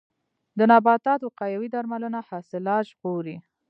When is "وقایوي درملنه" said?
1.27-2.19